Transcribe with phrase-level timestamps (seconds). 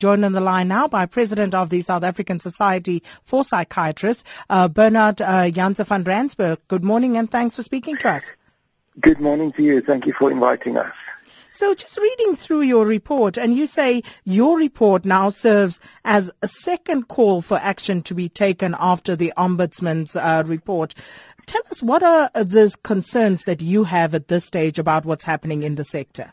[0.00, 4.66] Joined on the line now by President of the South African Society for Psychiatrists, uh,
[4.66, 6.58] Bernard uh, Janse van Rensburg.
[6.68, 8.34] Good morning and thanks for speaking to us.
[8.98, 9.82] Good morning to you.
[9.82, 10.90] Thank you for inviting us.
[11.50, 16.48] So just reading through your report and you say your report now serves as a
[16.48, 20.94] second call for action to be taken after the Ombudsman's uh, report.
[21.44, 25.62] Tell us what are the concerns that you have at this stage about what's happening
[25.62, 26.32] in the sector?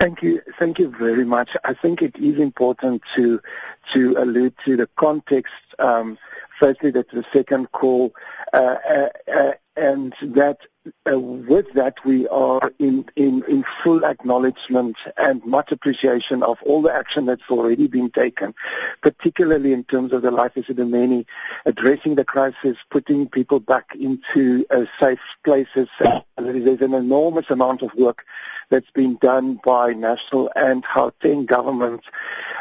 [0.00, 0.40] Thank you.
[0.58, 1.54] Thank you very much.
[1.62, 3.38] I think it is important to
[3.92, 5.52] to allude to the context.
[5.78, 6.16] Um,
[6.58, 8.14] firstly, that the second call,
[8.54, 10.56] uh, uh, uh, and that
[11.10, 16.80] uh, with that, we are in, in, in full acknowledgement and much appreciation of all
[16.80, 18.54] the action that's already been taken,
[19.02, 21.26] particularly in terms of the Life Esidimeni,
[21.66, 25.88] addressing the crisis, putting people back into uh, safe places.
[26.38, 28.24] there's an enormous amount of work
[28.70, 32.06] that's been done by national and Gauteng governments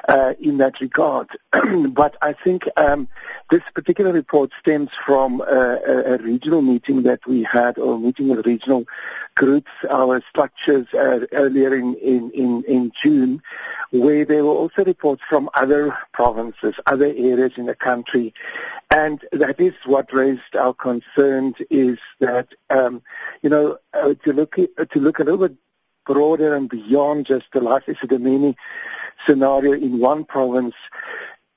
[0.07, 1.29] uh, in that regard.
[1.89, 3.07] but I think um,
[3.49, 8.45] this particular report stems from a, a regional meeting that we had, or meeting with
[8.45, 8.85] regional
[9.35, 13.41] groups, our structures uh, earlier in, in, in, in June,
[13.91, 18.33] where there were also reports from other provinces, other areas in the country.
[18.89, 23.03] And that is what raised our concern is that, um,
[23.43, 25.55] you know, uh, to look, to look a little bit
[26.05, 28.55] broader and beyond just the life Esidimeni
[29.25, 30.73] scenario in one province,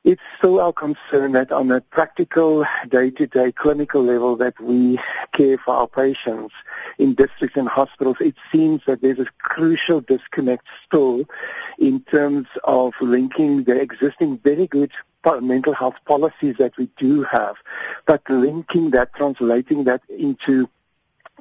[0.04, 4.98] it's still our concern that on a practical day-to-day clinical level that we
[5.32, 6.52] care for our patients
[6.98, 11.24] in districts and hospitals, it seems that there's a crucial disconnect still
[11.78, 14.90] in terms of linking the existing very good
[15.40, 17.54] mental health policies that we do have,
[18.06, 20.68] but linking that, translating that into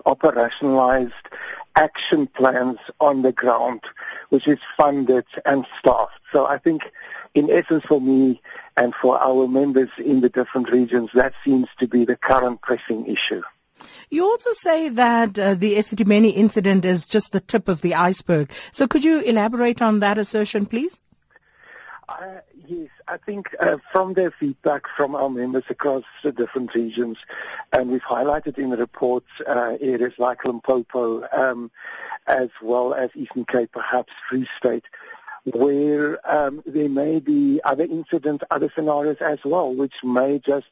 [0.06, 1.12] operationalized
[1.75, 3.81] action plans on the ground,
[4.30, 6.20] which is funded and staffed.
[6.31, 6.92] So I think,
[7.34, 8.42] in essence, for me
[8.78, 13.06] and for our members in the different regions, that seems to be the current pressing
[13.06, 13.42] issue.
[14.10, 18.52] You also say that uh, the Esidimeni incident is just the tip of the iceberg.
[18.72, 21.02] So could you elaborate on that assertion, please?
[22.09, 27.18] Uh, yes, I think uh, from their feedback from our members across the different regions,
[27.72, 31.72] and we've highlighted in the report uh, areas like Limpopo, um,
[32.28, 34.86] as well as Eastern Cape, perhaps Free State,
[35.46, 40.69] where um, there may be other incidents, other scenarios as well, which may just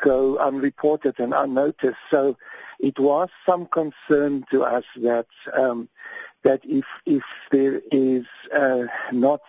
[0.00, 1.98] go unreported and unnoticed.
[2.10, 2.36] So
[2.78, 5.88] it was some concern to us that um,
[6.42, 8.24] that if if there is
[8.54, 9.40] uh, not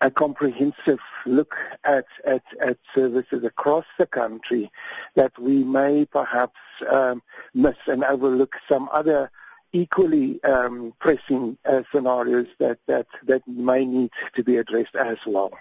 [0.00, 4.70] a comprehensive look at, at, at services across the country,
[5.16, 7.20] that we may perhaps um,
[7.52, 9.30] miss and overlook some other
[9.72, 15.52] equally um, pressing uh, scenarios that, that, that may need to be addressed as well.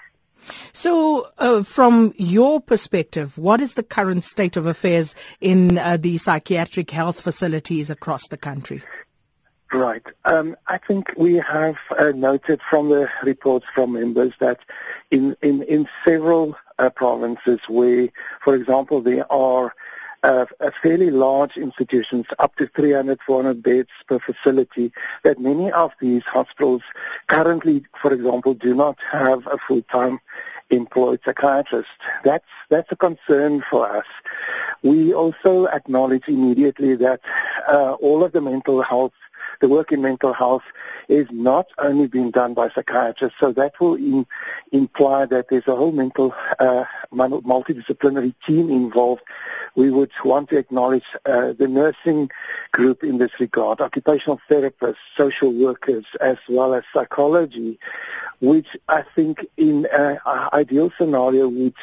[0.72, 6.18] So, uh, from your perspective, what is the current state of affairs in uh, the
[6.18, 8.84] psychiatric health facilities across the country?
[9.74, 10.04] Right.
[10.24, 14.60] Um, I think we have uh, noted from the reports from members that
[15.12, 18.08] in, in, in several uh, provinces where,
[18.42, 19.76] for example, there are
[20.24, 20.46] uh,
[20.82, 24.92] fairly large institutions, up to 300, 400 beds per facility,
[25.24, 26.82] that many of these hospitals
[27.28, 30.20] currently, for example, do not have a full-time
[30.70, 31.90] employed psychiatrist.
[32.24, 34.06] That's, that's a concern for us.
[34.84, 37.22] We also acknowledge immediately that
[37.68, 39.14] uh, all of the mental health
[39.60, 40.64] the work in mental health
[41.08, 44.26] is not only being done by psychiatrists, so that will in,
[44.72, 49.24] imply that there's a whole mental uh, multidisciplinary team involved.
[49.76, 52.32] We would want to acknowledge uh, the nursing
[52.72, 57.80] group in this regard, occupational therapists, social workers, as well as psychology,
[58.40, 60.20] which I think in an
[60.54, 61.76] ideal scenario would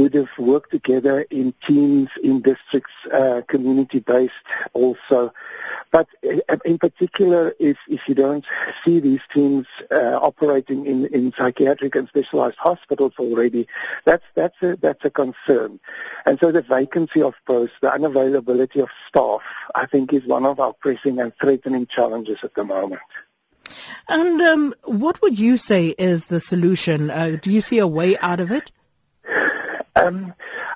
[0.00, 4.32] would have worked together in teams, in districts, uh, community-based
[4.72, 5.32] also.
[5.90, 8.46] But uh, in particular, if, if you don't
[8.82, 13.68] see these teams uh, operating in, in psychiatric and specialized hospitals already,
[14.04, 15.78] that's, that's, a, that's a concern.
[16.24, 19.42] And so the vacancy of posts, the unavailability of staff,
[19.74, 23.02] I think is one of our pressing and threatening challenges at the moment.
[24.08, 27.10] And um, what would you say is the solution?
[27.10, 28.70] Uh, do you see a way out of it?
[29.96, 30.34] Um,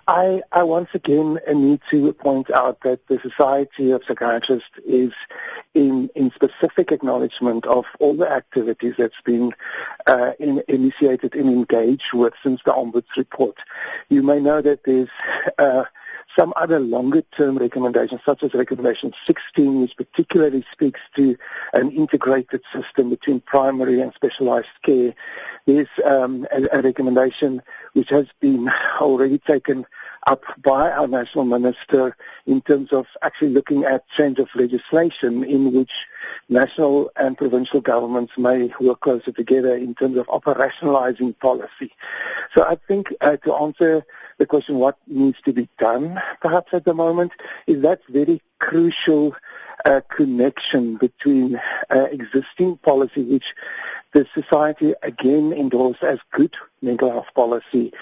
[0.09, 5.13] I, I once again need to point out that the Society of Psychiatrists is
[5.73, 9.53] in, in specific acknowledgement of all the activities that's been
[10.07, 13.57] uh, in, initiated and engaged with since the Ombuds report.
[14.09, 15.09] You may know that there's
[15.59, 15.85] uh,
[16.37, 21.37] some other longer term recommendations, such as recommendation 16, which particularly speaks to
[21.73, 25.15] an integrated system between primary and specialized care.
[25.67, 27.63] There's um, a, a recommendation
[27.93, 28.69] which has been
[29.01, 29.87] already taken
[30.27, 32.17] up by our national minister
[32.47, 36.07] in terms of actually looking at change of legislation in which
[36.49, 41.93] national and provincial governments may work closer together in terms of operationalizing policy.
[42.55, 44.05] So I think uh, to answer
[44.39, 47.33] the question what needs to be done perhaps at the moment
[47.67, 49.35] is that very crucial
[49.85, 51.61] uh, connection between
[51.91, 53.55] uh, existing policy which
[54.13, 57.93] the society again endorsed as good mental health policy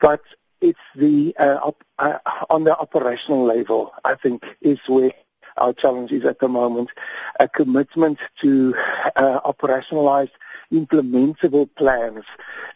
[0.00, 0.20] but
[0.62, 2.18] it's the uh, op- uh,
[2.48, 5.12] on the operational level I think is where
[5.58, 6.90] our challenge is at the moment
[7.38, 8.74] a commitment to
[9.16, 10.30] uh, operationalize
[10.72, 12.24] implementable plans,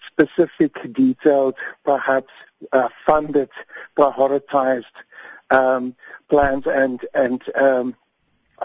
[0.06, 1.55] specific, detailed,
[1.85, 2.33] perhaps
[2.73, 3.49] uh, funded,
[3.97, 4.85] prioritized
[5.50, 5.94] um,
[6.29, 7.97] plans and and um,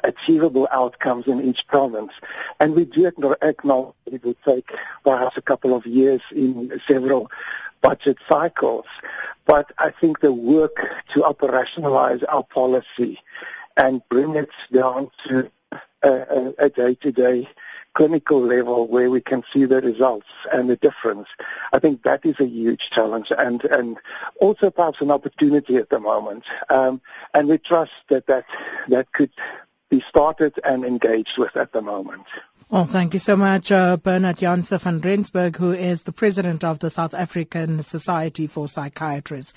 [0.04, 2.14] achievable outcomes in each province.
[2.60, 3.06] And we do
[3.42, 4.72] acknowledge it will take
[5.04, 7.30] perhaps a couple of years in several
[7.82, 8.86] budget cycles.
[9.46, 10.78] But I think the work
[11.14, 13.20] to operationalize our policy
[13.78, 15.52] and bring it down to
[16.04, 17.48] a, day-to-day
[17.94, 21.28] clinical level where we can see the results and the difference.
[21.74, 23.98] I think that is a huge challenge and, and
[24.40, 26.46] also perhaps an opportunity at the moment.
[26.70, 27.02] Um,
[27.34, 28.46] and we trust that, that
[28.88, 29.32] that could
[29.90, 32.26] be started and engaged with at the moment.
[32.72, 36.80] Well, thank you so much, uh, Bernard Janse van Rensburg, who is the president of
[36.80, 39.54] the South African Society for Psychiatrists.